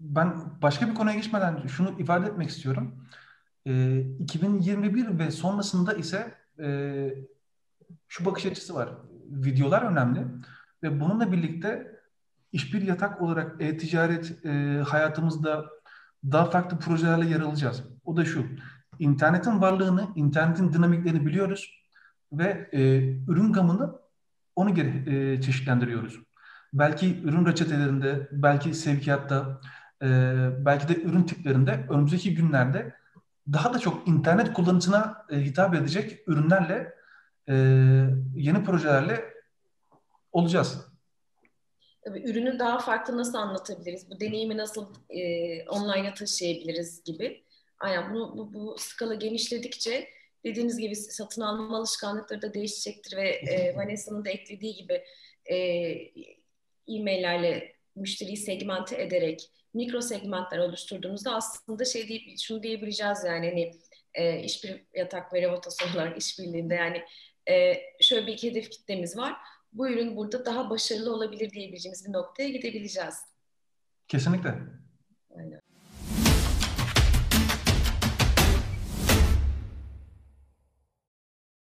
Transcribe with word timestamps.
ben 0.00 0.34
başka 0.62 0.88
bir 0.88 0.94
konuya 0.94 1.16
geçmeden 1.16 1.66
şunu 1.66 2.00
ifade 2.00 2.26
etmek 2.26 2.48
istiyorum. 2.48 3.06
E, 3.66 4.00
2021 4.00 5.18
ve 5.18 5.30
sonrasında 5.30 5.92
ise 5.92 6.34
e, 6.62 7.08
şu 8.08 8.24
bakış 8.24 8.46
açısı 8.46 8.74
var. 8.74 8.88
Videolar 9.30 9.82
önemli 9.82 10.26
ve 10.82 11.00
bununla 11.00 11.32
birlikte 11.32 12.00
işbir 12.52 12.82
yatak 12.82 13.22
olarak 13.22 13.62
e-ticaret 13.62 14.44
e, 14.44 14.82
hayatımızda 14.86 15.70
daha 16.24 16.50
farklı 16.50 16.78
projelerle 16.78 17.26
yer 17.26 17.40
alacağız. 17.40 17.84
O 18.04 18.16
da 18.16 18.24
şu. 18.24 18.46
İnternetin 18.98 19.60
varlığını, 19.60 20.08
internetin 20.14 20.72
dinamiklerini 20.72 21.26
biliyoruz 21.26 21.84
ve 22.32 22.68
e, 22.72 22.80
ürün 23.28 23.52
gamını 23.52 23.98
onu 24.56 24.74
geri 24.74 25.16
e, 25.16 25.40
çeşitlendiriyoruz. 25.40 26.20
Belki 26.72 27.22
ürün 27.22 27.46
reçetelerinde, 27.46 28.28
belki 28.32 28.74
sevkiyatta, 28.74 29.60
e, 30.02 30.06
belki 30.58 30.88
de 30.88 31.02
ürün 31.02 31.22
tiplerinde 31.22 31.86
önümüzdeki 31.90 32.34
günlerde 32.34 32.94
daha 33.52 33.74
da 33.74 33.78
çok 33.78 34.08
internet 34.08 34.52
kullanıcısına 34.52 35.26
e, 35.30 35.36
hitap 35.36 35.74
edecek 35.74 36.18
ürünlerle, 36.26 36.94
e, 37.48 37.54
yeni 38.34 38.64
projelerle 38.64 39.34
olacağız. 40.32 40.90
Tabii 42.04 42.30
ürünü 42.30 42.58
daha 42.58 42.78
farklı 42.78 43.16
nasıl 43.16 43.34
anlatabiliriz? 43.34 44.10
Bu 44.10 44.20
deneyimi 44.20 44.56
nasıl 44.56 44.94
e, 45.08 45.20
online'a 45.68 46.14
taşıyabiliriz 46.14 47.04
gibi. 47.04 47.44
Aynen 47.78 48.14
bunu 48.14 48.38
bu, 48.38 48.54
bu 48.54 48.76
skala 48.78 49.14
genişledikçe 49.14 50.08
dediğiniz 50.44 50.78
gibi 50.78 50.96
satın 50.96 51.42
alma 51.42 51.78
alışkanlıkları 51.78 52.42
da 52.42 52.54
değişecektir 52.54 53.16
ve 53.16 53.28
e, 53.28 53.76
Vanessa'nın 53.76 54.24
da 54.24 54.30
eklediği 54.30 54.74
gibi 54.74 55.04
e, 55.50 55.56
e-maillerle 56.88 57.72
müşteriyi 57.96 58.36
segmente 58.36 59.02
ederek 59.02 59.50
mikro 59.74 60.00
segmentler 60.00 60.58
oluşturduğumuzda 60.58 61.34
aslında 61.34 61.84
şey 61.84 62.08
deyip 62.08 62.38
şunu 62.38 62.62
diyebileceğiz 62.62 63.24
yani 63.26 63.48
hani 63.48 63.72
e, 64.14 64.42
işbir 64.42 64.84
yatak 64.94 65.32
ve 65.32 65.42
revotasyon 65.42 66.14
işbirliğinde 66.14 66.74
yani 66.74 67.02
e, 67.48 67.74
şöyle 68.00 68.26
bir 68.26 68.42
hedef 68.42 68.70
kitlemiz 68.70 69.16
var. 69.16 69.36
Bu 69.72 69.88
ürün 69.88 70.16
burada 70.16 70.46
daha 70.46 70.70
başarılı 70.70 71.14
olabilir 71.14 71.50
diyebileceğimiz 71.50 72.08
bir 72.08 72.12
noktaya 72.12 72.48
gidebileceğiz. 72.48 73.14
Kesinlikle. 74.08 74.54
Aynen. 75.36 75.69